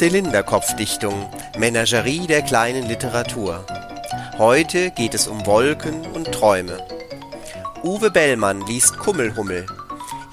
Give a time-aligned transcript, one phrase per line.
[0.00, 1.28] Zylinderkopfdichtung,
[1.58, 3.66] Menagerie der kleinen Literatur.
[4.38, 6.78] Heute geht es um Wolken und Träume.
[7.82, 9.66] Uwe Bellmann liest Kummelhummel.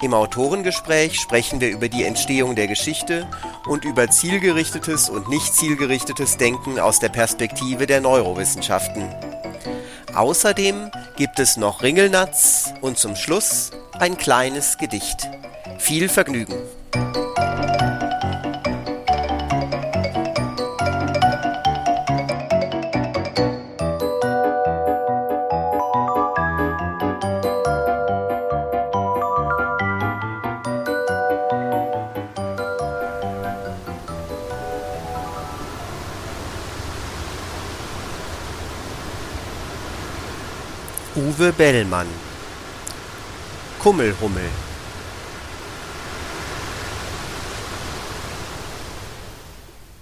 [0.00, 3.28] Im Autorengespräch sprechen wir über die Entstehung der Geschichte
[3.66, 9.14] und über zielgerichtetes und nicht zielgerichtetes Denken aus der Perspektive der Neurowissenschaften.
[10.14, 15.28] Außerdem gibt es noch Ringelnatz und zum Schluss ein kleines Gedicht.
[15.76, 16.77] Viel Vergnügen!
[41.18, 42.06] Uwe Bellmann
[43.80, 44.44] Kummelhummel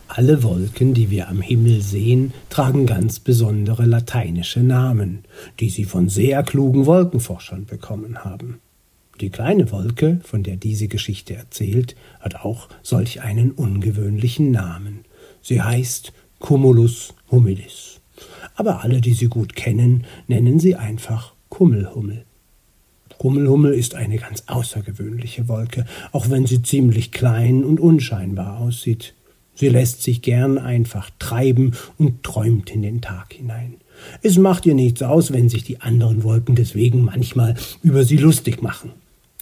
[0.09, 5.25] Alle Wolken, die wir am Himmel sehen, tragen ganz besondere lateinische Namen,
[5.59, 8.61] die sie von sehr klugen Wolkenforschern bekommen haben.
[9.23, 15.07] Die kleine Wolke, von der diese Geschichte erzählt, hat auch solch einen ungewöhnlichen Namen.
[15.41, 17.97] Sie heißt Cumulus humilis
[18.57, 22.25] aber alle, die sie gut kennen, nennen sie einfach Kummelhummel.
[23.19, 29.15] Kummelhummel ist eine ganz außergewöhnliche Wolke, auch wenn sie ziemlich klein und unscheinbar aussieht.
[29.55, 33.77] Sie lässt sich gern einfach treiben und träumt in den Tag hinein.
[34.23, 38.61] Es macht ihr nichts aus, wenn sich die anderen Wolken deswegen manchmal über sie lustig
[38.61, 38.93] machen.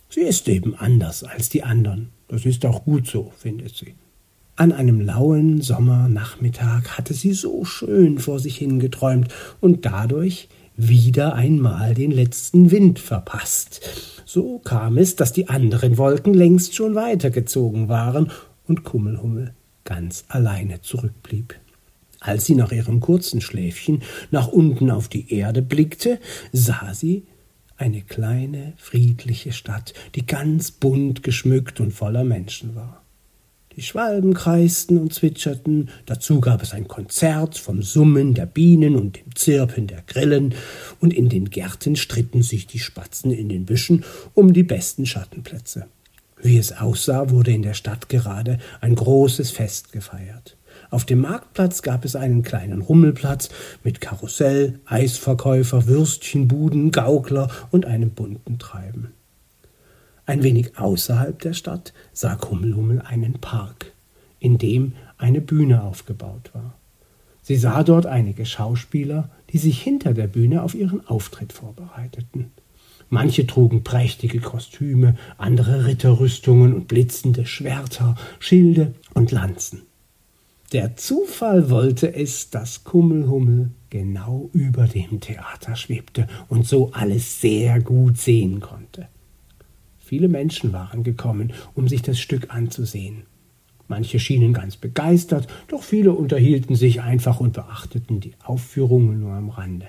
[0.08, 2.10] Sie ist eben anders als die anderen.
[2.28, 3.94] Das ist auch gut so, findet sie.
[4.56, 11.94] An einem lauen Sommernachmittag hatte sie so schön vor sich hingeträumt und dadurch wieder einmal
[11.94, 13.80] den letzten Wind verpasst.
[14.24, 18.30] So kam es, dass die anderen Wolken längst schon weitergezogen waren
[18.68, 21.56] und Kummelhummel ganz alleine zurückblieb.
[22.20, 26.20] Als sie nach ihrem kurzen Schläfchen nach unten auf die Erde blickte,
[26.52, 27.24] sah sie
[27.76, 33.03] eine kleine, friedliche Stadt, die ganz bunt geschmückt und voller Menschen war.
[33.76, 39.16] Die Schwalben kreisten und zwitscherten, dazu gab es ein Konzert vom Summen der Bienen und
[39.16, 40.54] dem Zirpen der Grillen,
[41.00, 45.86] und in den Gärten stritten sich die Spatzen in den Büschen um die besten Schattenplätze.
[46.40, 50.56] Wie es aussah, wurde in der Stadt gerade ein großes Fest gefeiert.
[50.90, 53.48] Auf dem Marktplatz gab es einen kleinen Rummelplatz
[53.82, 59.14] mit Karussell, Eisverkäufer, Würstchenbuden, Gaukler und einem bunten Treiben.
[60.26, 63.92] Ein wenig außerhalb der Stadt sah Kummelhummel einen Park,
[64.40, 66.74] in dem eine Bühne aufgebaut war.
[67.42, 72.50] Sie sah dort einige Schauspieler, die sich hinter der Bühne auf ihren Auftritt vorbereiteten.
[73.10, 79.82] Manche trugen prächtige Kostüme, andere Ritterrüstungen und blitzende Schwerter, Schilde und Lanzen.
[80.72, 87.80] Der Zufall wollte es, dass Kummelhummel genau über dem Theater schwebte und so alles sehr
[87.80, 89.06] gut sehen konnte.
[90.14, 93.24] Viele Menschen waren gekommen, um sich das Stück anzusehen.
[93.88, 99.48] Manche schienen ganz begeistert, doch viele unterhielten sich einfach und beachteten die Aufführungen nur am
[99.48, 99.88] Rande.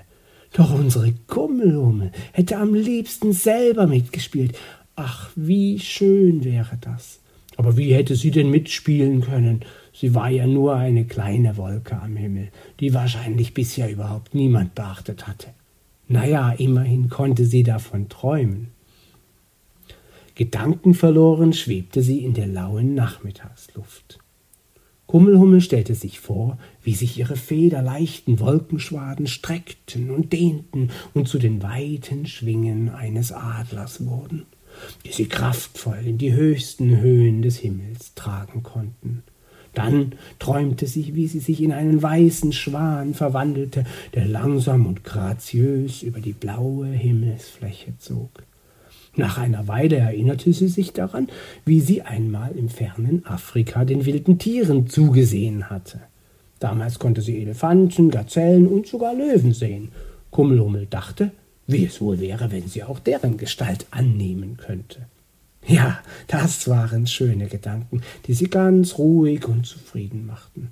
[0.52, 4.58] Doch unsere Kummelhummel hätte am liebsten selber mitgespielt.
[4.96, 7.20] Ach, wie schön wäre das.
[7.56, 9.60] Aber wie hätte sie denn mitspielen können?
[9.92, 12.48] Sie war ja nur eine kleine Wolke am Himmel,
[12.80, 15.50] die wahrscheinlich bisher überhaupt niemand beachtet hatte.
[16.08, 18.72] Na ja, immerhin konnte sie davon träumen.
[20.36, 24.18] Gedankenverloren schwebte sie in der lauen Nachmittagsluft.
[25.06, 31.62] Kummelhummel stellte sich vor, wie sich ihre federleichten Wolkenschwaden streckten und dehnten und zu den
[31.62, 34.44] weiten Schwingen eines Adlers wurden,
[35.06, 39.22] die sie kraftvoll in die höchsten Höhen des Himmels tragen konnten.
[39.72, 46.02] Dann träumte sie, wie sie sich in einen weißen Schwan verwandelte, der langsam und graziös
[46.02, 48.42] über die blaue Himmelsfläche zog.
[49.16, 51.28] Nach einer Weile erinnerte sie sich daran,
[51.64, 56.00] wie sie einmal im fernen Afrika den wilden Tieren zugesehen hatte.
[56.60, 59.90] Damals konnte sie Elefanten, Gazellen und sogar Löwen sehen.
[60.30, 61.30] Kummelhummel dachte,
[61.66, 65.06] wie es wohl wäre, wenn sie auch deren Gestalt annehmen könnte.
[65.66, 65.98] Ja,
[66.28, 70.70] das waren schöne Gedanken, die sie ganz ruhig und zufrieden machten.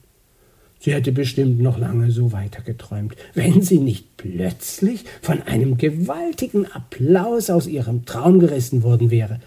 [0.84, 7.48] Sie hätte bestimmt noch lange so weitergeträumt, wenn sie nicht plötzlich von einem gewaltigen Applaus
[7.48, 9.40] aus ihrem Traum gerissen worden wäre.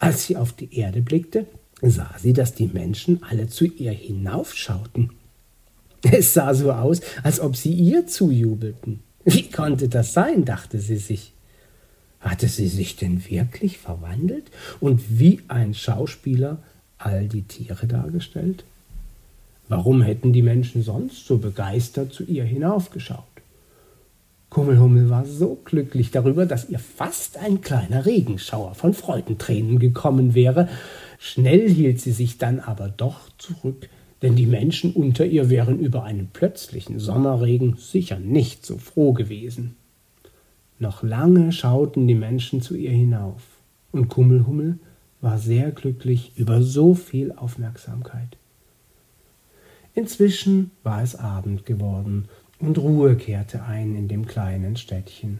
[0.00, 1.46] Als sie auf die Erde blickte,
[1.82, 5.12] sah sie, dass die Menschen alle zu ihr hinaufschauten.
[6.02, 9.04] Es sah so aus, als ob sie ihr zujubelten.
[9.24, 11.32] Wie konnte das sein, dachte sie sich.
[12.18, 16.58] Hatte sie sich denn wirklich verwandelt und wie ein Schauspieler
[16.98, 18.64] all die Tiere dargestellt?
[19.68, 23.24] Warum hätten die Menschen sonst so begeistert zu ihr hinaufgeschaut?
[24.48, 30.68] Kummelhummel war so glücklich darüber, dass ihr fast ein kleiner Regenschauer von Freudentränen gekommen wäre.
[31.18, 33.88] Schnell hielt sie sich dann aber doch zurück,
[34.22, 39.76] denn die Menschen unter ihr wären über einen plötzlichen Sommerregen sicher nicht so froh gewesen.
[40.78, 43.42] Noch lange schauten die Menschen zu ihr hinauf,
[43.92, 44.78] und Kummelhummel
[45.20, 48.36] war sehr glücklich über so viel Aufmerksamkeit.
[49.96, 52.26] Inzwischen war es Abend geworden,
[52.58, 55.38] und Ruhe kehrte ein in dem kleinen Städtchen.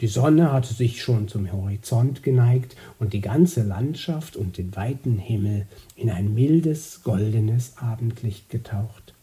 [0.00, 5.18] Die Sonne hatte sich schon zum Horizont geneigt und die ganze Landschaft und den weiten
[5.18, 9.14] Himmel in ein mildes, goldenes Abendlicht getaucht.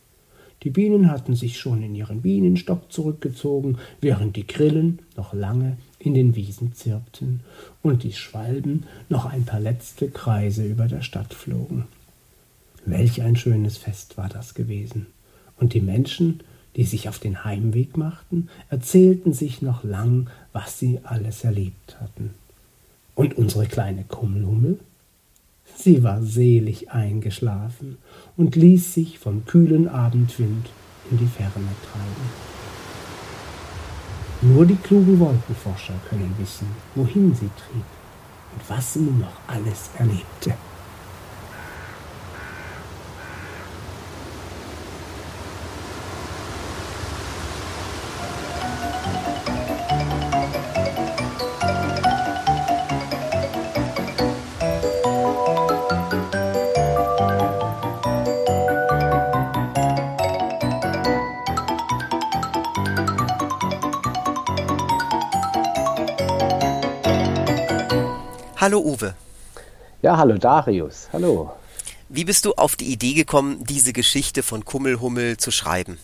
[0.64, 6.14] Die Bienen hatten sich schon in ihren Bienenstock zurückgezogen, während die Grillen noch lange in
[6.14, 7.42] den Wiesen zirpten
[7.82, 11.88] und die Schwalben noch ein paar letzte Kreise über der Stadt flogen.
[12.86, 15.08] Welch ein schönes Fest war das gewesen.
[15.58, 16.42] Und die Menschen
[16.76, 22.34] die sich auf den Heimweg machten, erzählten sich noch lang, was sie alles erlebt hatten.
[23.16, 24.80] Und unsere kleine Kummelhummel?
[25.76, 27.98] Sie war selig eingeschlafen
[28.38, 30.70] und ließ sich vom kühlen Abendwind
[31.10, 31.52] in die Ferne
[31.92, 32.52] treiben.
[34.42, 37.86] Nur die klugen Wolkenforscher können wissen, wohin sie trieb
[38.54, 40.56] und was sie noch alles erlebte.
[68.62, 69.16] Hallo Uwe.
[70.04, 71.10] Ja, hallo Darius.
[71.12, 71.50] Hallo.
[72.10, 75.98] Wie bist du auf die Idee gekommen, diese Geschichte von Kummelhummel zu schreiben?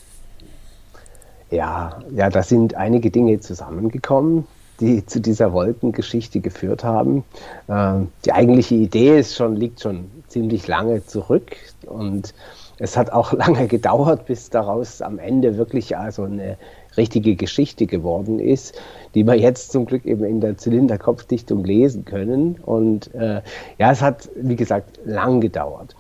[1.51, 4.47] Ja, ja, da sind einige Dinge zusammengekommen,
[4.79, 7.23] die zu dieser Wolkengeschichte geführt haben.
[7.69, 11.55] Ähm, die eigentliche Idee ist schon, liegt schon ziemlich lange zurück
[11.85, 12.33] und
[12.79, 16.57] es hat auch lange gedauert, bis daraus am Ende wirklich also eine
[16.97, 18.79] richtige Geschichte geworden ist,
[19.15, 22.57] die wir jetzt zum Glück eben in der Zylinderkopfdichtung lesen können.
[22.65, 23.41] Und äh,
[23.77, 25.95] ja, es hat, wie gesagt, lang gedauert.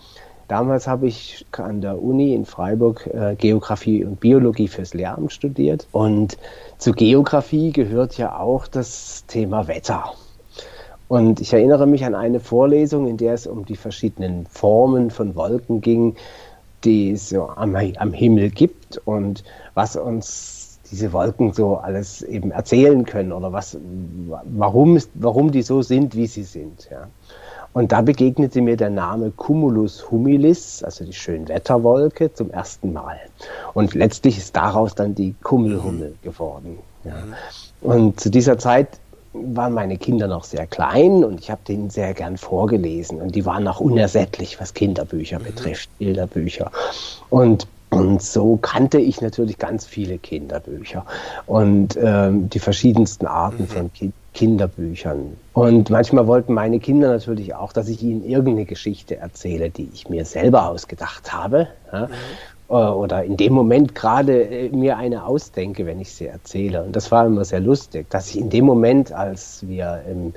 [0.47, 5.87] Damals habe ich an der Uni in Freiburg äh, Geografie und Biologie fürs Lehramt studiert.
[5.91, 6.37] Und
[6.77, 10.13] zu Geografie gehört ja auch das Thema Wetter.
[11.09, 15.35] Und ich erinnere mich an eine Vorlesung, in der es um die verschiedenen Formen von
[15.35, 16.15] Wolken ging,
[16.83, 20.56] die es so am, am Himmel gibt und was uns
[20.91, 23.77] diese Wolken so alles eben erzählen können oder was,
[24.45, 26.87] warum, warum die so sind, wie sie sind.
[26.91, 27.07] Ja.
[27.73, 33.19] Und da begegnete mir der Name Cumulus humilis, also die Schönwetterwolke, zum ersten Mal.
[33.73, 36.79] Und letztlich ist daraus dann die Kummelhummel geworden.
[37.03, 37.13] Ja.
[37.81, 38.99] Und zu dieser Zeit
[39.33, 43.21] waren meine Kinder noch sehr klein und ich habe denen sehr gern vorgelesen.
[43.21, 46.71] Und die waren auch unersättlich, was Kinderbücher betrifft, Bilderbücher.
[47.29, 51.05] Und und so kannte ich natürlich ganz viele Kinderbücher
[51.45, 53.67] und ähm, die verschiedensten Arten mhm.
[53.67, 55.35] von Ki Kinderbüchern.
[55.53, 60.09] Und manchmal wollten meine Kinder natürlich auch, dass ich ihnen irgendeine Geschichte erzähle, die ich
[60.09, 61.69] mir selber ausgedacht habe.
[61.91, 62.05] Ja?
[62.05, 62.11] Mhm.
[62.69, 66.83] Äh, oder in dem Moment gerade äh, mir eine ausdenke, wenn ich sie erzähle.
[66.83, 70.33] Und das war immer sehr lustig, dass ich in dem Moment, als wir im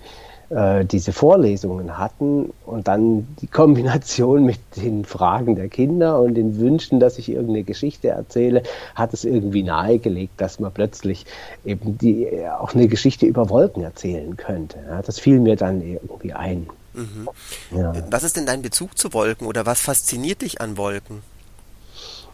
[0.51, 6.59] äh, diese Vorlesungen hatten und dann die Kombination mit den Fragen der Kinder und den
[6.59, 8.63] Wünschen, dass ich irgendeine Geschichte erzähle,
[8.95, 11.25] hat es irgendwie nahegelegt, dass man plötzlich
[11.65, 12.29] eben die,
[12.59, 14.79] auch eine Geschichte über Wolken erzählen könnte.
[14.89, 16.69] Ja, das fiel mir dann irgendwie ein.
[16.95, 17.29] Mhm.
[17.77, 17.93] Ja.
[18.11, 21.23] Was ist denn dein Bezug zu Wolken oder was fasziniert dich an Wolken?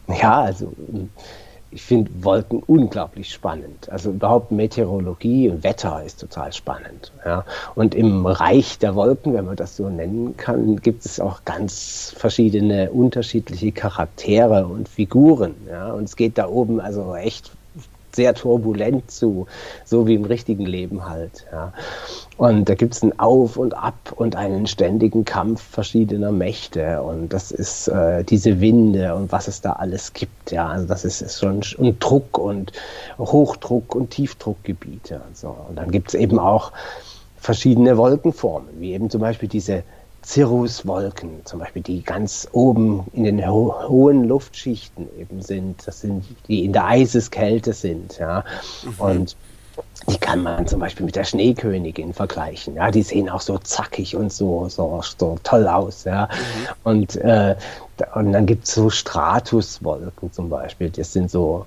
[0.09, 0.73] Ja, also
[1.71, 3.91] ich finde Wolken unglaublich spannend.
[3.91, 7.13] Also überhaupt Meteorologie und Wetter ist total spannend.
[7.25, 7.45] Ja.
[7.75, 12.15] Und im Reich der Wolken, wenn man das so nennen kann, gibt es auch ganz
[12.17, 15.55] verschiedene unterschiedliche Charaktere und Figuren.
[15.69, 15.93] Ja.
[15.93, 17.51] Und es geht da oben also echt
[18.17, 19.47] sehr turbulent zu,
[19.85, 21.47] so wie im richtigen Leben halt.
[21.53, 21.73] Ja.
[22.37, 27.03] Und da gibt es ein Auf und Ab und einen ständigen Kampf verschiedener Mächte.
[27.03, 30.51] Und das ist äh, diese Winde und was es da alles gibt.
[30.51, 32.73] Ja, also das ist, ist schon und Druck und
[33.19, 35.57] Hochdruck und Tiefdruckgebiete und so.
[35.69, 36.73] Und dann gibt es eben auch
[37.37, 39.85] verschiedene Wolkenformen, wie eben zum Beispiel diese
[40.27, 45.87] Cirruswolken, zum Beispiel, die ganz oben in den ho hohen Luftschichten eben sind.
[45.87, 48.19] Das sind, die in der Eiseskälte sind.
[48.19, 48.45] Ja.
[48.83, 48.95] Mhm.
[48.99, 49.37] Und
[50.09, 52.75] die kann man zum Beispiel mit der Schneekönigin vergleichen.
[52.75, 56.03] Ja, die sehen auch so zackig und so, so, so toll aus.
[56.03, 56.29] Ja.
[56.33, 56.69] Mhm.
[56.83, 57.55] Und, äh,
[58.15, 60.91] und dann gibt es so Stratuswolken zum Beispiel.
[60.91, 61.67] Das sind so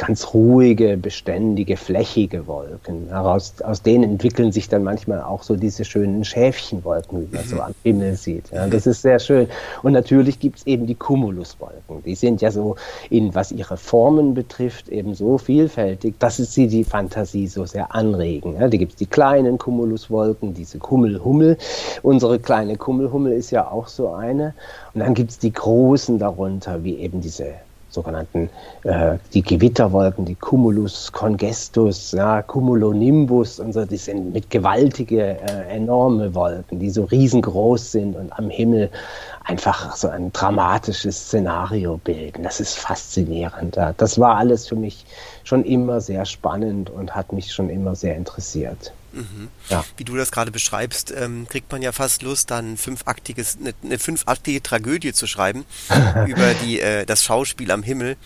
[0.00, 3.12] ganz ruhige, beständige, flächige Wolken.
[3.12, 7.60] Aus, aus denen entwickeln sich dann manchmal auch so diese schönen Schäfchenwolken, wie man so
[7.60, 8.50] am Himmel sieht.
[8.50, 9.46] Ja, das ist sehr schön.
[9.82, 12.02] Und natürlich gibt es eben die Cumuluswolken.
[12.06, 12.76] Die sind ja so,
[13.10, 18.54] in, was ihre Formen betrifft, eben so vielfältig, dass sie die Fantasie so sehr anregen.
[18.54, 21.58] Ja, da gibt es die kleinen Cumuluswolken, diese Kummelhummel.
[22.02, 24.54] Unsere kleine Kummelhummel ist ja auch so eine.
[24.94, 27.52] Und dann gibt es die großen darunter, wie eben diese
[27.90, 28.48] sogenannten
[28.84, 35.76] äh, die Gewitterwolken, die Cumulus congestus, ja, Cumulonimbus und so, die sind mit gewaltige, äh,
[35.76, 38.90] enorme Wolken, die so riesengroß sind und am Himmel
[39.44, 42.42] einfach so ein dramatisches Szenario bilden.
[42.42, 43.76] Das ist faszinierend.
[43.76, 43.92] Ja.
[43.96, 45.04] Das war alles für mich
[45.44, 48.92] schon immer sehr spannend und hat mich schon immer sehr interessiert.
[49.12, 49.48] Mhm.
[49.68, 49.84] Ja.
[49.96, 53.98] Wie du das gerade beschreibst, ähm, kriegt man ja fast Lust, dann fünfaktiges, eine, eine
[53.98, 55.64] fünfaktige Tragödie zu schreiben
[56.26, 58.16] über die, äh, das Schauspiel am Himmel.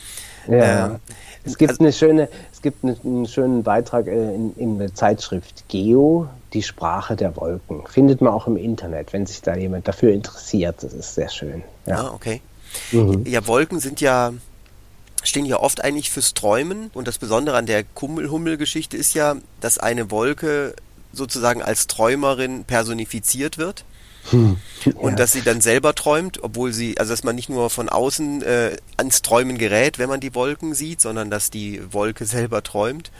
[0.48, 0.86] Ja.
[0.86, 0.96] Ähm,
[1.44, 4.94] es gibt also, eine schöne, es gibt eine, einen schönen Beitrag äh, in, in der
[4.94, 7.86] Zeitschrift Geo, die Sprache der Wolken.
[7.86, 10.82] Findet man auch im Internet, wenn sich da jemand dafür interessiert.
[10.82, 11.62] Das ist sehr schön.
[11.86, 12.40] Ja, ah, okay.
[12.92, 13.24] Mhm.
[13.26, 14.32] Ja, Wolken sind ja
[15.24, 16.90] stehen ja oft eigentlich fürs Träumen.
[16.94, 20.74] Und das Besondere an der Kummelhummel-Geschichte ist ja, dass eine Wolke
[21.12, 23.84] sozusagen als Träumerin personifiziert wird.
[24.30, 24.92] Hm, ja.
[24.94, 28.42] Und dass sie dann selber träumt, obwohl sie, also dass man nicht nur von außen
[28.42, 33.10] äh, ans Träumen gerät, wenn man die Wolken sieht, sondern dass die Wolke selber träumt.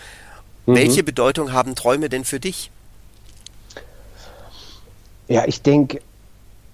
[0.67, 0.75] Mhm.
[0.77, 2.71] Welche Bedeutung haben Träume denn für dich?
[5.29, 6.01] Ja, ich denke,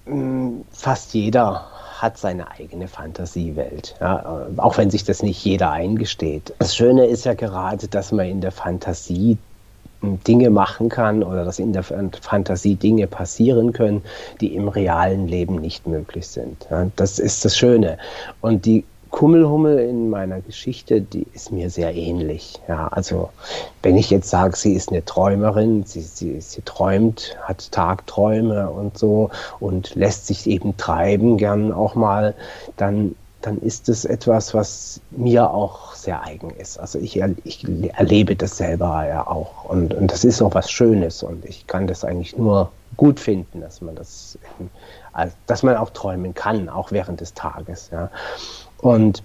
[0.06, 6.54] hm, fast jeder hat seine eigene Fantasiewelt, ja, auch wenn sich das nicht jeder eingesteht.
[6.58, 9.36] Das Schöne ist ja gerade, dass man in der Fantasie
[10.02, 14.02] Dinge machen kann oder dass in der Fantasie Dinge passieren können,
[14.40, 16.66] die im realen Leben nicht möglich sind.
[16.70, 17.98] Ja, das ist das Schöne.
[18.40, 22.60] Und die Kummelhummel in meiner Geschichte, die ist mir sehr ähnlich.
[22.68, 23.30] Ja, also
[23.82, 28.96] wenn ich jetzt sage, sie ist eine Träumerin, sie, sie, sie träumt, hat Tagträume und
[28.96, 32.34] so und lässt sich eben treiben, gern auch mal,
[32.76, 36.78] dann, dann ist es etwas, was mir auch sehr eigen ist.
[36.78, 41.22] Also ich, ich erlebe das selber ja auch und, und das ist auch was Schönes
[41.22, 44.38] und ich kann das eigentlich nur gut finden, dass man das,
[45.46, 47.90] dass man auch träumen kann, auch während des Tages.
[47.92, 48.10] Ja.
[48.80, 49.22] Und,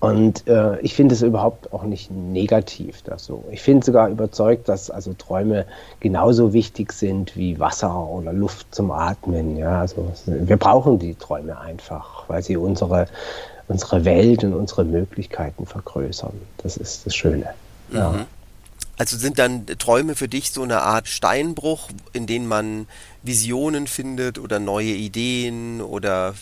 [0.00, 3.02] und äh, ich finde es überhaupt auch nicht negativ.
[3.02, 3.44] Das so.
[3.50, 5.66] Ich bin sogar überzeugt, dass also Träume
[6.00, 9.56] genauso wichtig sind wie Wasser oder Luft zum Atmen.
[9.56, 9.80] Ja?
[9.80, 13.06] Also, wir brauchen die Träume einfach, weil sie unsere,
[13.68, 16.34] unsere Welt und unsere Möglichkeiten vergrößern.
[16.58, 17.46] Das ist das Schöne.
[17.92, 18.10] Ja.
[18.10, 18.26] Mhm.
[18.96, 22.86] Also sind dann Träume für dich so eine Art Steinbruch, in denen man
[23.24, 26.34] Visionen findet oder neue Ideen oder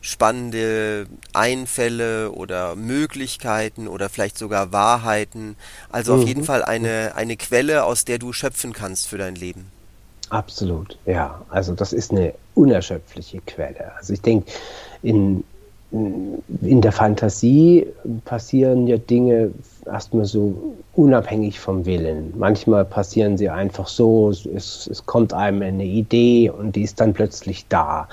[0.00, 5.56] spannende Einfälle oder Möglichkeiten oder vielleicht sogar Wahrheiten.
[5.90, 6.20] Also mhm.
[6.20, 9.66] auf jeden Fall eine, eine Quelle, aus der du schöpfen kannst für dein Leben.
[10.30, 11.42] Absolut, ja.
[11.50, 13.92] Also das ist eine unerschöpfliche Quelle.
[13.96, 14.50] Also ich denke,
[15.02, 15.44] in,
[15.90, 17.86] in der Fantasie
[18.24, 19.50] passieren ja Dinge
[19.84, 22.32] erstmal so unabhängig vom Willen.
[22.36, 27.14] Manchmal passieren sie einfach so, es, es kommt einem eine Idee und die ist dann
[27.14, 28.08] plötzlich da.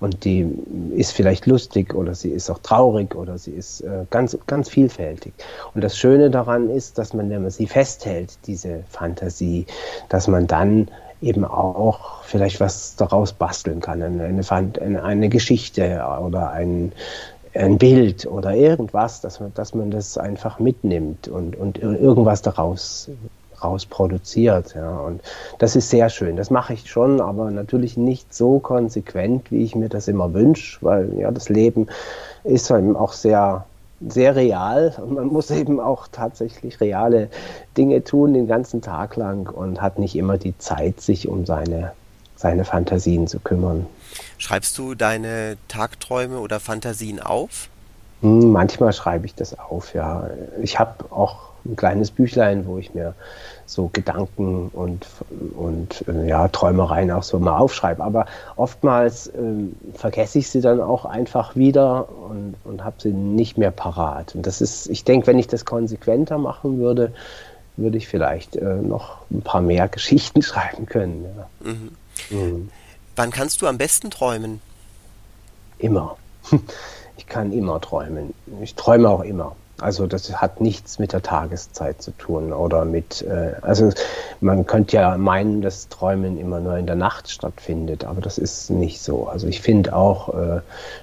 [0.00, 0.48] Und die
[0.96, 5.34] ist vielleicht lustig oder sie ist auch traurig oder sie ist äh, ganz, ganz vielfältig.
[5.74, 9.66] Und das Schöne daran ist, dass man, wenn man sie festhält, diese Fantasie,
[10.08, 10.88] dass man dann
[11.20, 16.92] eben auch vielleicht was daraus basteln kann, eine, eine, eine Geschichte oder ein,
[17.54, 23.10] ein Bild oder irgendwas, dass man, dass man das einfach mitnimmt und, und irgendwas daraus
[23.62, 24.74] raus produziert.
[24.74, 24.98] Ja.
[25.00, 25.20] Und
[25.58, 26.36] das ist sehr schön.
[26.36, 30.78] Das mache ich schon, aber natürlich nicht so konsequent, wie ich mir das immer wünsche,
[30.80, 31.86] weil ja das Leben
[32.44, 33.64] ist eben auch sehr
[34.08, 37.28] sehr real und man muss eben auch tatsächlich reale
[37.76, 41.92] Dinge tun den ganzen Tag lang und hat nicht immer die Zeit, sich um seine,
[42.34, 43.86] seine Fantasien zu kümmern.
[44.42, 47.68] Schreibst du deine Tagträume oder Fantasien auf?
[48.22, 50.28] Hm, manchmal schreibe ich das auf, ja.
[50.60, 53.14] Ich habe auch ein kleines Büchlein, wo ich mir
[53.66, 55.06] so Gedanken und,
[55.56, 58.02] und äh, ja, Träumereien auch so mal aufschreibe.
[58.02, 63.58] Aber oftmals äh, vergesse ich sie dann auch einfach wieder und, und habe sie nicht
[63.58, 64.34] mehr parat.
[64.34, 67.12] Und das ist, ich denke, wenn ich das konsequenter machen würde,
[67.76, 71.26] würde ich vielleicht äh, noch ein paar mehr Geschichten schreiben können.
[71.36, 71.70] Ja.
[71.70, 71.92] Mhm.
[72.30, 72.70] Mhm.
[73.16, 74.60] Wann kannst du am besten träumen?
[75.78, 76.16] Immer.
[77.18, 78.34] Ich kann immer träumen.
[78.62, 79.54] Ich träume auch immer.
[79.82, 83.90] Also das hat nichts mit der Tageszeit zu tun oder mit, äh, also
[84.40, 88.70] man könnte ja meinen, dass Träumen immer nur in der Nacht stattfindet, aber das ist
[88.70, 89.26] nicht so.
[89.26, 90.60] Also ich finde auch, äh,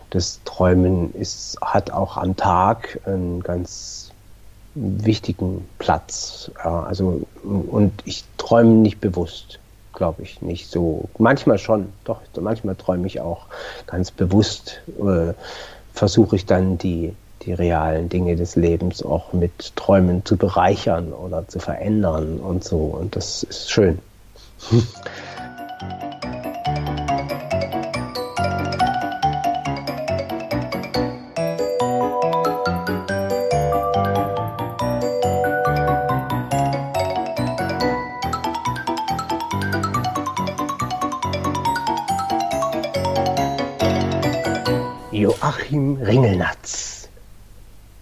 [0.09, 4.11] das Träumen ist, hat auch am Tag einen ganz
[4.75, 6.49] wichtigen Platz.
[6.63, 9.59] Ja, also und ich träume nicht bewusst,
[9.99, 11.09] glaube ich, nicht so.
[11.19, 13.45] Manchmal schon, doch, manchmal träume ich auch
[13.85, 14.81] ganz bewusst.
[14.99, 15.33] Äh,
[15.93, 17.13] versuche ich dann die
[17.43, 22.77] die realen Dinge des Lebens auch mit Träumen zu bereichern oder zu verändern und so.
[22.77, 23.99] Und das ist schön.
[45.97, 47.09] Ringelnatz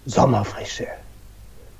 [0.06, 0.86] Sommerfrische.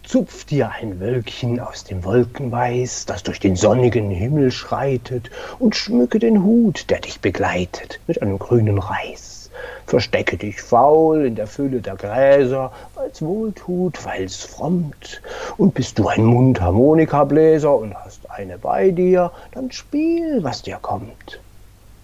[0.03, 6.19] Zupf dir ein Wölkchen aus dem Wolkenweiß, das durch den sonnigen Himmel schreitet, und schmücke
[6.19, 9.51] den Hut, der dich begleitet, mit einem grünen Reis.
[9.87, 15.23] Verstecke dich faul in der Fülle der Gräser, weil's wohltut, weil's frommt.
[15.57, 21.41] Und bist du ein Mundharmonikabläser und hast eine bei dir, dann spiel, was dir kommt.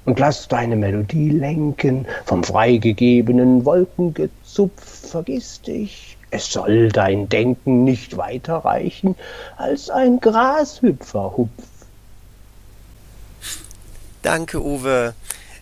[0.05, 8.17] Und lass deine Melodie lenken vom freigegebenen Wolkengezupf, vergiss dich, es soll dein Denken nicht
[8.17, 9.15] weiter reichen
[9.57, 11.51] als ein Grashüpferhupf.
[14.23, 15.15] Danke, Uwe.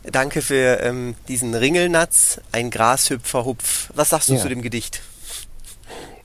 [0.05, 3.91] Danke für ähm, diesen Ringelnatz, ein Grashüpferhupf.
[3.95, 4.41] Was sagst du ja.
[4.41, 5.03] zu dem Gedicht?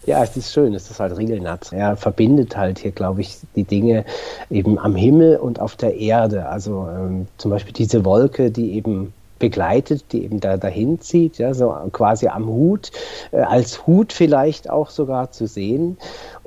[0.08, 1.74] Ja, es ist schön, es ist halt Ringelnatz.
[1.74, 4.06] Er verbindet halt hier, glaube ich, die Dinge
[4.50, 6.48] eben am Himmel und auf der Erde.
[6.48, 11.54] Also ähm, zum Beispiel diese Wolke, die eben begleitet, die eben da dahin zieht, ja,
[11.54, 12.92] so quasi am Hut,
[13.32, 15.98] äh, als Hut vielleicht auch sogar zu sehen.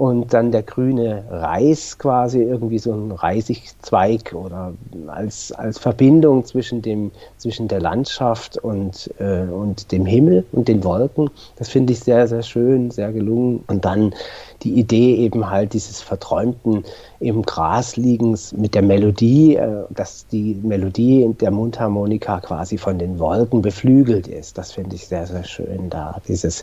[0.00, 4.72] Und dann der grüne Reis quasi irgendwie so ein Reisigzweig oder
[5.08, 10.84] als, als Verbindung zwischen dem, zwischen der Landschaft und, äh, und dem Himmel und den
[10.84, 11.28] Wolken.
[11.56, 13.62] Das finde ich sehr, sehr schön, sehr gelungen.
[13.66, 14.14] Und dann
[14.62, 16.84] die Idee eben halt dieses verträumten
[17.18, 23.18] im Gras liegens mit der Melodie, äh, dass die Melodie der Mundharmonika quasi von den
[23.18, 24.56] Wolken beflügelt ist.
[24.56, 26.22] Das finde ich sehr, sehr schön da.
[26.26, 26.62] Dieses,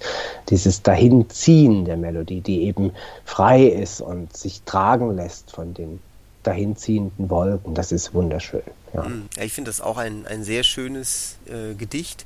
[0.49, 2.91] dieses Dahinziehen der Melodie, die eben
[3.27, 5.99] frei ist und sich tragen lässt von den
[6.43, 7.75] dahinziehenden Wolken.
[7.75, 8.63] Das ist wunderschön.
[8.93, 9.05] Ja.
[9.05, 12.25] Hm, ich finde das auch ein, ein sehr schönes äh, Gedicht.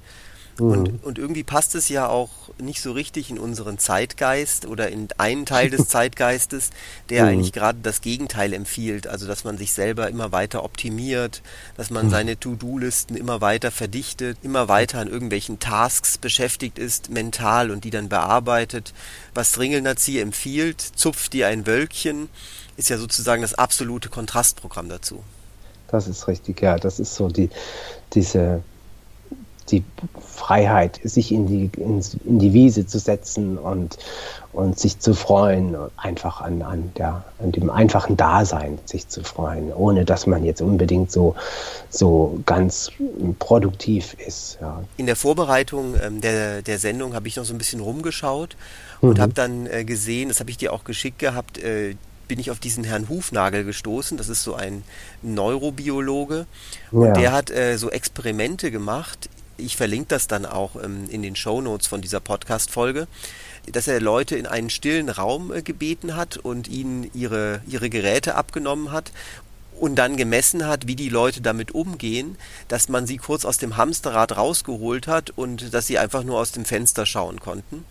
[0.62, 1.00] Und, mhm.
[1.02, 5.46] und irgendwie passt es ja auch nicht so richtig in unseren Zeitgeist oder in einen
[5.46, 6.70] Teil des Zeitgeistes,
[7.10, 7.30] der mhm.
[7.30, 9.08] eigentlich gerade das Gegenteil empfiehlt.
[9.08, 11.42] Also, dass man sich selber immer weiter optimiert,
[11.78, 12.10] dass man mhm.
[12.12, 17.90] seine To-Do-Listen immer weiter verdichtet, immer weiter an irgendwelchen Tasks beschäftigt ist, mental und die
[17.90, 18.94] dann bearbeitet.
[19.34, 22.30] Was Ringelnazi empfiehlt, zupft dir ein Wölkchen,
[22.78, 25.24] ist ja sozusagen das absolute Kontrastprogramm dazu.
[25.88, 26.78] Das ist richtig, ja.
[26.78, 27.50] Das ist so die,
[28.14, 28.64] diese
[29.72, 29.84] die
[30.20, 33.98] Freiheit, sich in die, in, in, die Wiese zu setzen und,
[34.54, 39.72] und sich zu freuen, einfach an, an, der, an dem einfachen Dasein sich zu freuen,
[39.74, 41.36] ohne dass man jetzt unbedingt so,
[41.90, 42.92] so ganz
[43.40, 44.58] produktiv ist.
[44.62, 44.84] Ja.
[44.98, 48.56] In der Vorbereitung ähm, der, der Sendung habe ich noch so ein bisschen rumgeschaut
[49.00, 49.22] und mhm.
[49.22, 51.96] habe dann äh, gesehen, das habe ich dir auch geschickt gehabt, äh,
[52.32, 54.18] bin ich auf diesen Herrn Hufnagel gestoßen.
[54.18, 54.84] Das ist so ein
[55.22, 56.46] Neurobiologe.
[56.90, 57.12] Und ja.
[57.12, 59.28] der hat äh, so Experimente gemacht
[59.62, 63.08] ich verlinke das dann auch ähm, in den Show Notes von dieser Podcast-Folge,
[63.72, 68.36] dass er Leute in einen stillen Raum äh, gebeten hat und ihnen ihre, ihre Geräte
[68.36, 69.12] abgenommen hat
[69.80, 73.78] und dann gemessen hat, wie die Leute damit umgehen, dass man sie kurz aus dem
[73.78, 77.86] Hamsterrad rausgeholt hat und dass sie einfach nur aus dem Fenster schauen konnten.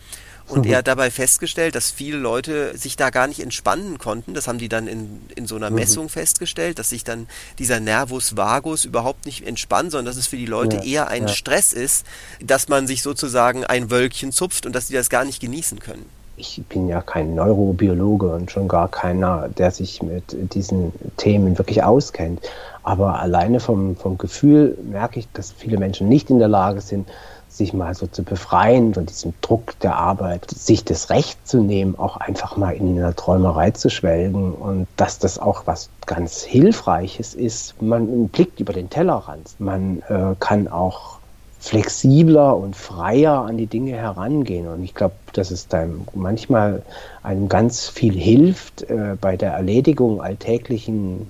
[0.51, 0.73] Und mhm.
[0.73, 4.35] er hat dabei festgestellt, dass viele Leute sich da gar nicht entspannen konnten.
[4.35, 5.77] Das haben die dann in, in so einer mhm.
[5.77, 10.37] Messung festgestellt, dass sich dann dieser Nervus vagus überhaupt nicht entspannt, sondern dass es für
[10.37, 11.29] die Leute ja, eher ein ja.
[11.29, 12.05] Stress ist,
[12.45, 16.07] dass man sich sozusagen ein Wölkchen zupft und dass die das gar nicht genießen können.
[16.37, 21.83] Ich bin ja kein Neurobiologe und schon gar keiner, der sich mit diesen Themen wirklich
[21.83, 22.41] auskennt.
[22.83, 27.09] Aber alleine vom, vom Gefühl merke ich, dass viele Menschen nicht in der Lage sind,
[27.51, 31.99] sich mal so zu befreien von diesem Druck der Arbeit, sich das Recht zu nehmen,
[31.99, 37.35] auch einfach mal in einer Träumerei zu schwelgen und dass das auch was ganz Hilfreiches
[37.35, 37.81] ist.
[37.83, 39.55] Man blickt über den Tellerrand.
[39.59, 41.19] Man äh, kann auch
[41.59, 44.67] flexibler und freier an die Dinge herangehen.
[44.67, 46.83] Und ich glaube, dass es dann manchmal
[47.23, 51.29] einem ganz viel hilft äh, bei der Erledigung alltäglichen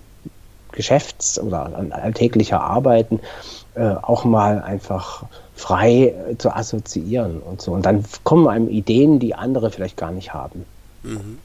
[0.70, 3.20] Geschäfts- oder alltäglicher Arbeiten
[3.74, 5.24] äh, auch mal einfach
[5.60, 7.72] frei äh, zu assoziieren und so.
[7.72, 10.64] Und dann kommen einem Ideen, die andere vielleicht gar nicht haben.
[11.02, 11.38] Mhm.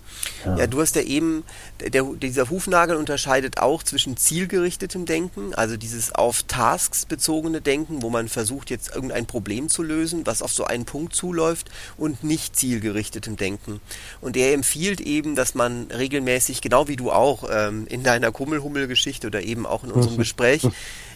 [0.45, 0.57] Ja.
[0.57, 0.67] ja.
[0.67, 1.43] du hast ja eben,
[1.79, 8.09] der, dieser Hufnagel unterscheidet auch zwischen zielgerichtetem Denken, also dieses auf Tasks bezogene Denken, wo
[8.09, 12.55] man versucht jetzt irgendein Problem zu lösen, was auf so einen Punkt zuläuft, und nicht
[12.55, 13.81] zielgerichtetem Denken.
[14.21, 19.27] Und er empfiehlt eben, dass man regelmäßig, genau wie du auch ähm, in deiner Kummelhummel-Geschichte
[19.27, 20.67] oder eben auch in unserem Gespräch,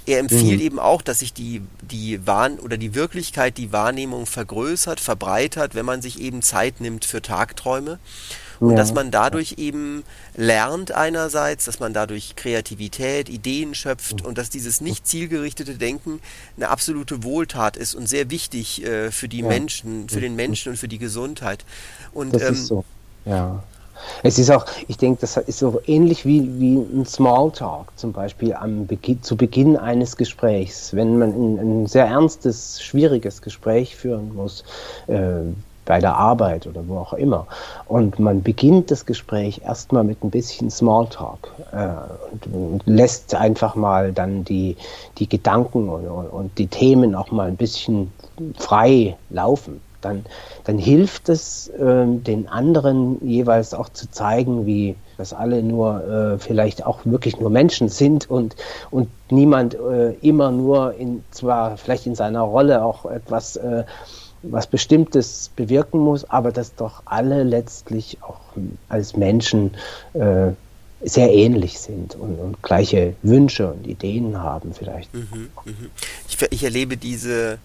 [0.10, 0.66] er empfiehlt mhm.
[0.66, 5.86] eben auch, dass sich die, die Wahn oder die Wirklichkeit, die Wahrnehmung vergrößert, verbreitert, wenn
[5.86, 8.00] man sich eben Zeit nimmt für Tagträume.
[8.60, 8.76] Und ja.
[8.76, 10.04] dass man dadurch eben
[10.36, 16.20] lernt einerseits, dass man dadurch Kreativität, Ideen schöpft und dass dieses nicht zielgerichtete Denken
[16.58, 19.48] eine absolute Wohltat ist und sehr wichtig äh, für die ja.
[19.48, 21.64] Menschen, für den Menschen und für die Gesundheit.
[22.14, 22.84] Und, das ähm, ist so.
[23.26, 23.64] Ja.
[24.24, 28.54] Es ist auch, ich denke, das ist so ähnlich wie, wie ein Smalltalk zum Beispiel
[28.54, 30.94] am Beginn, zu Beginn eines Gesprächs.
[30.94, 34.64] Wenn man ein, ein sehr ernstes, schwieriges Gespräch führen muss,
[35.08, 35.42] äh,
[35.90, 37.48] bei der Arbeit oder wo auch immer.
[37.88, 41.88] Und man beginnt das Gespräch erstmal mit ein bisschen Smalltalk äh,
[42.56, 44.78] und, lässt einfach mal dann die,
[45.18, 48.12] die Gedanken und, und die Themen auch mal ein bisschen
[48.56, 50.26] frei laufen dann,
[50.64, 56.38] dann hilft es äh, den anderen jeweils auch zu zeigen, wie dass alle nur äh,
[56.38, 58.56] vielleicht auch wirklich nur Menschen sind und,
[58.90, 63.84] und niemand äh, immer nur in zwar vielleicht in seiner Rolle auch etwas äh,
[64.42, 68.40] was Bestimmtes bewirken muss, aber dass doch alle letztlich auch
[68.88, 69.72] als Menschen
[70.14, 70.52] äh,
[71.02, 75.14] sehr ähnlich sind und, und, gleiche Wünsche und Ideen haben vielleicht.
[75.14, 75.74] Mhm, mh.
[76.28, 77.58] ich, ich erlebe diese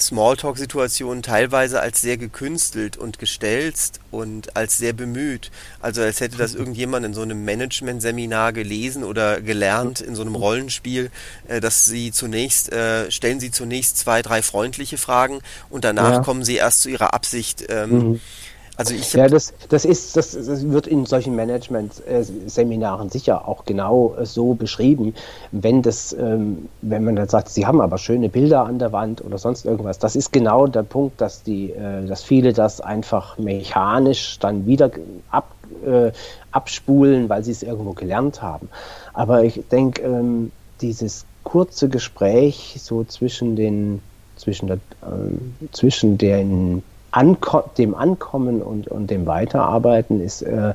[0.00, 5.50] Smalltalk-Situationen teilweise als sehr gekünstelt und gestelzt und als sehr bemüht.
[5.80, 10.34] Also als hätte das irgendjemand in so einem Management-Seminar gelesen oder gelernt in so einem
[10.34, 11.10] Rollenspiel,
[11.48, 16.20] äh, dass sie zunächst, äh, stellen sie zunächst zwei, drei freundliche Fragen und danach ja.
[16.20, 17.64] kommen sie erst zu ihrer Absicht.
[17.68, 18.20] Ähm, mhm
[18.80, 24.14] also ich ja, das, das ist, das, das wird in solchen Management-Seminaren sicher auch genau
[24.18, 25.14] äh, so beschrieben.
[25.52, 29.22] Wenn das, ähm, wenn man dann sagt, sie haben aber schöne Bilder an der Wand
[29.22, 33.36] oder sonst irgendwas, das ist genau der Punkt, dass die, äh, dass viele das einfach
[33.36, 34.90] mechanisch dann wieder
[35.30, 35.50] ab,
[35.84, 36.10] äh,
[36.50, 38.70] abspulen, weil sie es irgendwo gelernt haben.
[39.12, 44.00] Aber ich denke, ähm, dieses kurze Gespräch so zwischen den
[44.36, 46.82] zwischen, der, äh, zwischen den
[47.12, 50.74] Anko dem Ankommen und, und dem Weiterarbeiten ist, äh,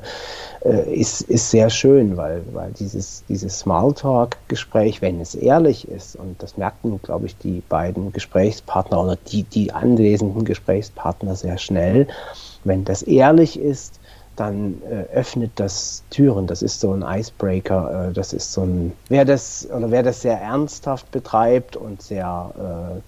[0.64, 6.42] äh, ist, ist sehr schön, weil, weil dieses, dieses Smalltalk-Gespräch, wenn es ehrlich ist, und
[6.42, 12.06] das merkten, glaube ich, die beiden Gesprächspartner oder die, die anwesenden Gesprächspartner sehr schnell,
[12.64, 14.00] wenn das ehrlich ist,
[14.36, 16.46] dann äh, öffnet das Türen.
[16.46, 18.08] Das ist so ein Icebreaker.
[18.08, 22.52] Äh, das ist so ein, wer das oder wer das sehr ernsthaft betreibt und sehr
[22.56, 23.00] äh,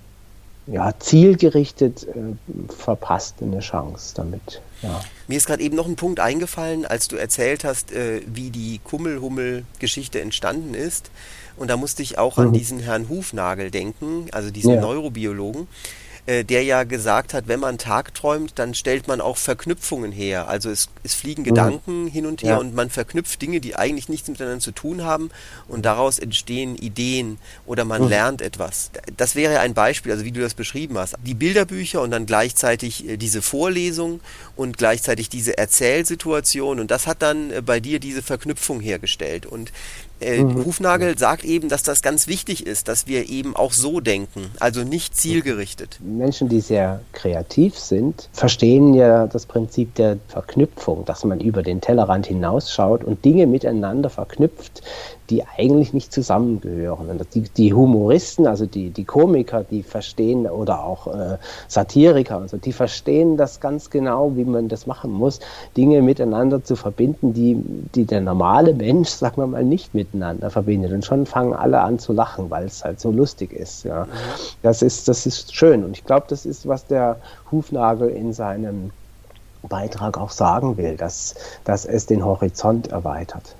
[0.71, 4.61] ja, zielgerichtet äh, verpasst eine Chance damit.
[4.83, 5.01] Ja.
[5.27, 8.81] Mir ist gerade eben noch ein Punkt eingefallen, als du erzählt hast, äh, wie die
[8.85, 11.11] Kummelhummel-Geschichte entstanden ist.
[11.57, 12.45] Und da musste ich auch mhm.
[12.45, 14.81] an diesen Herrn Hufnagel denken, also diesen ja.
[14.81, 15.67] Neurobiologen.
[16.29, 20.47] Äh, der ja gesagt hat, wenn man tagträumt, dann stellt man auch Verknüpfungen her.
[20.47, 21.47] Also es, es fliegen mhm.
[21.47, 22.57] Gedanken hin und her ja.
[22.59, 25.31] und man verknüpft Dinge, die eigentlich nichts miteinander zu tun haben
[25.69, 28.09] und daraus entstehen Ideen oder man mhm.
[28.09, 28.91] lernt etwas.
[29.17, 31.15] Das wäre ein Beispiel, also wie du das beschrieben hast.
[31.25, 34.21] Die Bilderbücher und dann gleichzeitig äh, diese Vorlesung
[34.55, 39.47] und gleichzeitig diese Erzählsituation und das hat dann äh, bei dir diese Verknüpfung hergestellt.
[39.47, 39.73] Und
[40.21, 40.65] äh, mhm.
[40.65, 44.83] Hufnagel sagt eben, dass das ganz wichtig ist, dass wir eben auch so denken, also
[44.83, 45.99] nicht zielgerichtet.
[46.01, 51.81] Menschen, die sehr kreativ sind, verstehen ja das Prinzip der Verknüpfung, dass man über den
[51.81, 54.83] Tellerrand hinausschaut und Dinge miteinander verknüpft,
[55.31, 57.11] die eigentlich nicht zusammengehören.
[57.11, 61.39] Und die, die Humoristen, also die, die Komiker, die verstehen, oder auch äh,
[61.69, 65.41] Satiriker und so, die verstehen das ganz genau, wie man das machen muss,
[65.77, 67.57] Dinge miteinander zu verbinden, die,
[67.95, 70.93] die der normale Mensch, sagen wir mal, nicht miteinander verbindet.
[70.93, 73.85] Und schon fangen alle an zu lachen, weil es halt so lustig ist.
[73.85, 74.05] Ja.
[74.05, 74.09] Mhm.
[74.63, 75.85] Das, ist das ist schön.
[75.85, 77.17] Und ich glaube, das ist, was der
[77.51, 78.91] Hufnagel in seinem
[79.63, 83.55] Beitrag auch sagen will, dass, dass es den Horizont erweitert.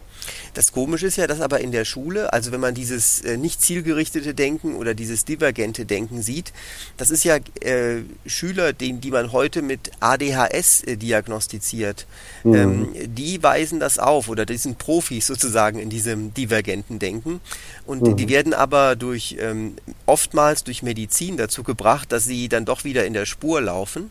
[0.55, 3.61] Das Komische ist ja, dass aber in der Schule, also wenn man dieses äh, nicht
[3.63, 6.53] zielgerichtete Denken oder dieses divergente Denken sieht,
[6.97, 12.07] das ist ja äh, Schüler, den, die man heute mit ADHS äh, diagnostiziert,
[12.45, 12.55] mhm.
[12.55, 17.41] ähm, die weisen das auf oder die sind Profis sozusagen in diesem divergenten Denken
[17.87, 18.17] und mhm.
[18.17, 23.07] die werden aber durch ähm, oftmals durch Medizin dazu gebracht, dass sie dann doch wieder
[23.07, 24.11] in der Spur laufen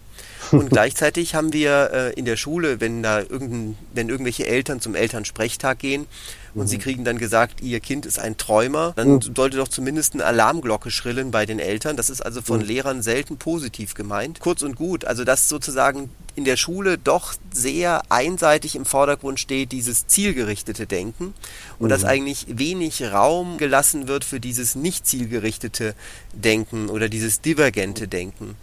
[0.52, 4.96] Und gleichzeitig haben wir äh, in der Schule, wenn da irgendein, wenn irgendwelche Eltern zum
[4.96, 6.06] Elternsprechtag gehen
[6.54, 6.68] und mhm.
[6.68, 9.22] sie kriegen dann gesagt, ihr Kind ist ein Träumer, dann mhm.
[9.36, 11.98] sollte doch zumindest eine Alarmglocke schrillen bei den Eltern.
[11.98, 12.66] Das ist also von mhm.
[12.66, 14.40] Lehrern selten positiv gemeint.
[14.40, 19.72] Kurz und gut, also dass sozusagen in der Schule doch sehr einseitig im Vordergrund steht,
[19.72, 21.34] dieses zielgerichtete Denken
[21.80, 22.10] und dass mhm.
[22.10, 25.96] eigentlich wenig Raum gelassen wird für dieses nicht zielgerichtete
[26.34, 28.56] Denken oder dieses divergente Denken.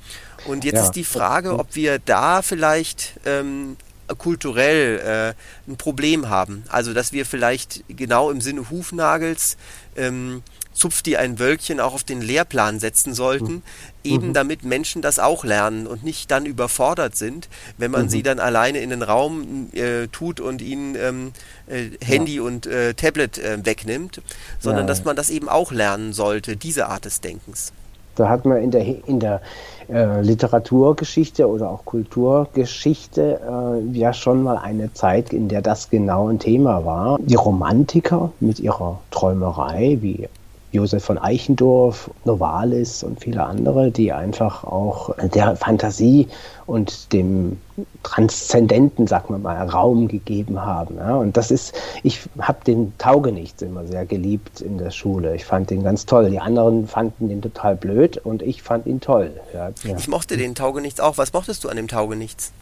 [0.47, 0.85] Und jetzt ja.
[0.85, 3.77] ist die Frage, ob wir da vielleicht ähm,
[4.19, 5.35] kulturell
[5.67, 6.65] äh, ein Problem haben.
[6.69, 9.57] Also dass wir vielleicht genau im Sinne Hufnagels
[9.97, 10.43] ähm,
[10.75, 13.63] zupft die ein Wölkchen auch auf den Lehrplan setzen sollten, mhm.
[14.03, 14.33] eben mhm.
[14.35, 18.09] damit Menschen das auch lernen und nicht dann überfordert sind, wenn man mhm.
[18.11, 21.33] sie dann alleine in den Raum äh, tut und ihnen ähm,
[21.69, 22.43] äh, Handy ja.
[22.43, 24.21] und äh, Tablet äh, wegnimmt,
[24.59, 24.89] sondern ja.
[24.89, 27.73] dass man das eben auch lernen sollte, diese Art des Denkens.
[28.17, 29.41] Da hat man in der, in der
[29.89, 36.29] äh, Literaturgeschichte oder auch Kulturgeschichte äh, ja schon mal eine Zeit, in der das genau
[36.29, 37.19] ein Thema war.
[37.21, 40.29] Die Romantiker mit ihrer Träumerei, wie
[40.75, 46.27] Josef von Eichendorff, Novalis und viele andere, die einfach auch der Fantasie
[46.67, 47.61] und dem
[48.03, 50.97] Transzendenten, sag man mal, Raum gegeben haben.
[50.97, 55.37] Ja, und das ist, ich habe den Taugenichts immer sehr geliebt in der Schule.
[55.37, 56.29] Ich fand den ganz toll.
[56.29, 59.31] Die anderen fanden den total blöd und ich fand ihn toll.
[59.53, 59.97] Ja, ja.
[59.97, 61.19] Ich mochte den Taugenichts auch.
[61.19, 62.53] Was mochtest du an dem Taugenichts?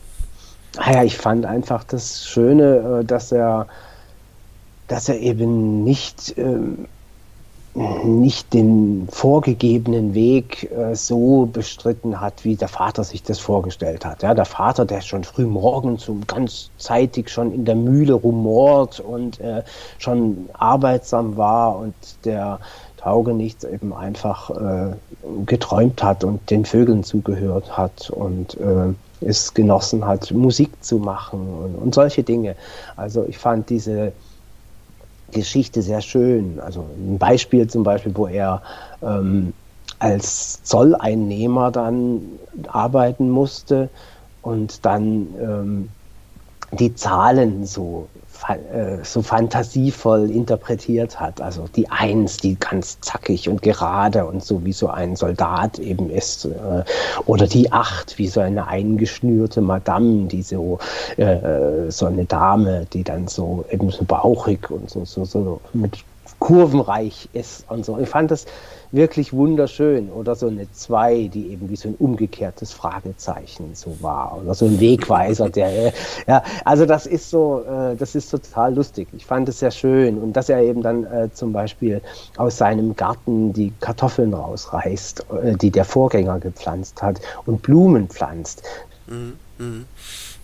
[0.77, 3.69] Naja, ich fand einfach das Schöne, äh, dass er,
[4.89, 6.87] dass er eben nicht ähm,
[7.75, 14.23] nicht den vorgegebenen Weg äh, so bestritten hat, wie der Vater sich das vorgestellt hat.
[14.23, 19.01] Ja, der Vater, der schon früh morgens um ganz zeitig schon in der Mühle rumort
[19.01, 19.63] und äh,
[19.99, 22.61] schon arbeitsam war und der
[22.99, 24.95] Taugenichts eben einfach äh,
[25.47, 28.93] geträumt hat und den Vögeln zugehört hat und äh,
[29.27, 32.55] es genossen hat, Musik zu machen und, und solche Dinge.
[32.97, 34.13] Also ich fand diese
[35.33, 36.61] Geschichte sehr schön.
[36.61, 38.63] Also ein Beispiel zum Beispiel, wo er
[39.03, 39.53] ähm,
[39.99, 42.23] als Zolleinnehmer dann
[42.69, 43.89] arbeiten musste
[44.43, 45.89] und dann ähm,
[46.73, 48.09] die Zahlen so
[48.49, 51.41] äh, so fantasievoll interpretiert hat.
[51.41, 56.11] Also die Eins, die ganz zackig und gerade und so wie so ein Soldat eben
[56.11, 56.47] ist.
[56.47, 56.85] Äh,
[57.27, 60.79] oder die Acht, wie so eine eingeschnürte Madame, die so,
[61.17, 65.99] äh, so eine Dame, die dann so eben so bauchig und so, so, so mit
[66.43, 67.99] kurvenreich ist und so.
[67.99, 68.47] Ich fand das
[68.91, 70.11] wirklich wunderschön.
[70.11, 74.41] Oder so eine 2, die eben wie so ein umgekehrtes Fragezeichen so war.
[74.43, 75.93] Oder so ein Wegweiser, der, äh,
[76.27, 79.07] ja, also das ist so, äh, das ist total lustig.
[79.13, 80.19] Ich fand es sehr schön.
[80.19, 82.03] Und dass er eben dann äh, zum Beispiel
[82.37, 88.65] aus seinem Garten die Kartoffeln rausreißt, äh, die der Vorgänger gepflanzt hat und Blumen pflanzt.
[89.07, 89.85] Mhm, mh.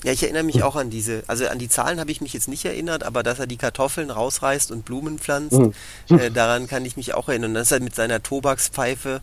[0.05, 2.49] Ja, ich erinnere mich auch an diese, also an die Zahlen habe ich mich jetzt
[2.49, 5.73] nicht erinnert, aber dass er die Kartoffeln rausreißt und Blumen pflanzt, mhm.
[6.09, 7.55] äh, daran kann ich mich auch erinnern.
[7.55, 9.21] Dass er mit seiner Tobakspfeife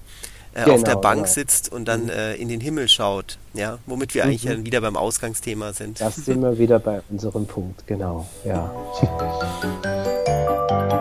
[0.53, 1.27] äh, genau, auf der Bank ja.
[1.27, 2.09] sitzt und dann mhm.
[2.09, 4.29] äh, in den Himmel schaut, ja, womit wir mhm.
[4.29, 6.01] eigentlich dann wieder beim Ausgangsthema sind.
[6.01, 8.71] Das sind wir wieder bei unserem Punkt, genau, ja.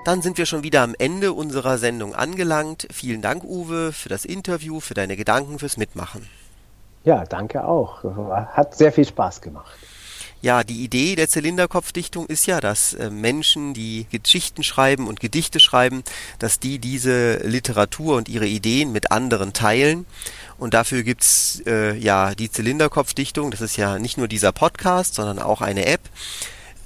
[0.07, 2.87] Dann sind wir schon wieder am Ende unserer Sendung angelangt.
[2.93, 6.29] Vielen Dank, Uwe, für das Interview, für deine Gedanken, fürs Mitmachen.
[7.03, 8.05] Ja, danke auch.
[8.05, 9.77] Hat sehr viel Spaß gemacht.
[10.43, 15.59] Ja, die Idee der Zylinderkopfdichtung ist ja, dass äh, Menschen, die Geschichten schreiben und Gedichte
[15.59, 16.05] schreiben,
[16.39, 20.07] dass die diese Literatur und ihre Ideen mit anderen teilen.
[20.57, 23.51] Und dafür gibt's äh, ja die Zylinderkopfdichtung.
[23.51, 26.03] Das ist ja nicht nur dieser Podcast, sondern auch eine App.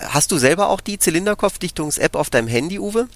[0.00, 3.06] Hast du selber auch die Zylinderkopfdichtungs-App auf deinem Handy, Uwe?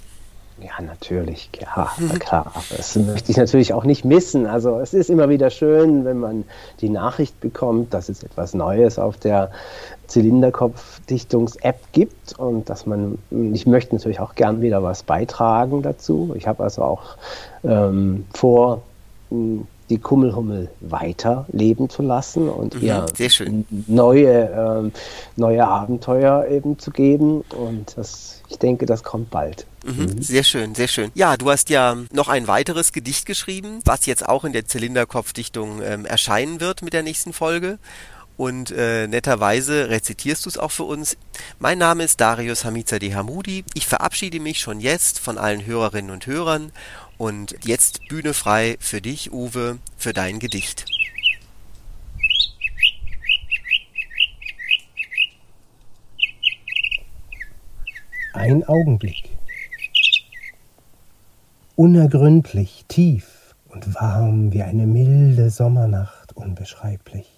[0.60, 2.52] Ja, natürlich, ja, klar.
[2.76, 4.46] Das möchte ich natürlich auch nicht missen.
[4.46, 6.44] Also es ist immer wieder schön, wenn man
[6.80, 9.50] die Nachricht bekommt, dass es etwas Neues auf der
[10.06, 16.34] Zylinderkopfdichtungs-App gibt und dass man, ich möchte natürlich auch gern wieder was beitragen dazu.
[16.36, 17.16] Ich habe also auch
[17.64, 18.82] ähm, vor,
[19.90, 23.06] die Kummelhummel weiterleben zu lassen und mhm, ihr
[23.86, 24.90] neue, äh,
[25.36, 27.42] neue Abenteuer eben zu geben.
[27.56, 29.66] Und das, ich denke, das kommt bald.
[29.84, 30.22] Mhm, mhm.
[30.22, 31.10] Sehr schön, sehr schön.
[31.14, 35.82] Ja, du hast ja noch ein weiteres Gedicht geschrieben, was jetzt auch in der Zylinderkopfdichtung
[35.82, 37.78] ähm, erscheinen wird mit der nächsten Folge.
[38.36, 41.16] Und äh, netterweise rezitierst du es auch für uns.
[41.60, 43.64] Mein Name ist Darius Hamizadeh Hamudi.
[43.74, 46.72] Ich verabschiede mich schon jetzt von allen Hörerinnen und Hörern
[47.18, 50.86] und jetzt Bühne frei für dich, Uwe, für dein Gedicht.
[58.32, 59.30] Ein Augenblick.
[61.76, 67.28] Unergründlich, tief und warm wie eine milde Sommernacht unbeschreiblich,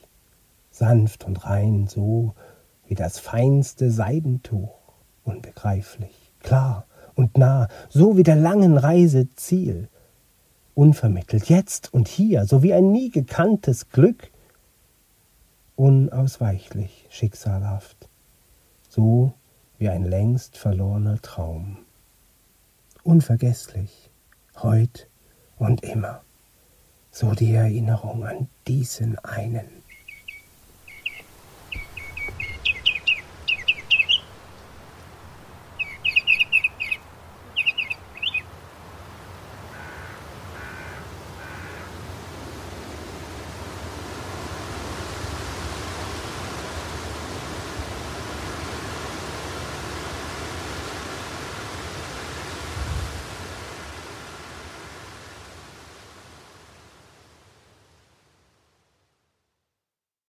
[0.71, 2.35] sanft und rein so
[2.87, 4.75] wie das feinste Seidentuch
[5.25, 6.87] unbegreiflich, klar
[7.17, 9.89] und nah, so wie der langen Reise Ziel,
[10.75, 14.31] unvermittelt, jetzt und hier, so wie ein nie gekanntes Glück,
[15.75, 18.09] unausweichlich, schicksalhaft,
[18.89, 19.33] so
[19.79, 21.79] wie ein längst verlorener Traum.
[23.03, 24.11] Unvergesslich,
[24.63, 25.09] heut
[25.59, 26.23] und immer,
[27.11, 29.67] so die Erinnerung an diesen einen